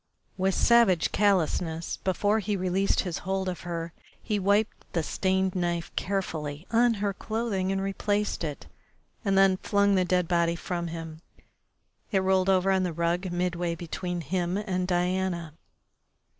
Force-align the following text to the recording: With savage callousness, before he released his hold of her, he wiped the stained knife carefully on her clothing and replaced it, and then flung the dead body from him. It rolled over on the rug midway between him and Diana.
With 0.35 0.55
savage 0.55 1.11
callousness, 1.11 1.97
before 1.97 2.39
he 2.39 2.55
released 2.57 3.01
his 3.01 3.19
hold 3.19 3.47
of 3.47 3.59
her, 3.59 3.93
he 4.19 4.39
wiped 4.39 4.91
the 4.93 5.03
stained 5.03 5.53
knife 5.53 5.95
carefully 5.95 6.65
on 6.71 6.95
her 6.95 7.13
clothing 7.13 7.71
and 7.71 7.79
replaced 7.79 8.43
it, 8.43 8.65
and 9.23 9.37
then 9.37 9.57
flung 9.57 9.93
the 9.93 10.03
dead 10.03 10.27
body 10.27 10.55
from 10.55 10.87
him. 10.87 11.21
It 12.11 12.23
rolled 12.23 12.49
over 12.49 12.71
on 12.71 12.81
the 12.81 12.93
rug 12.93 13.31
midway 13.31 13.75
between 13.75 14.21
him 14.21 14.57
and 14.57 14.87
Diana. 14.87 15.53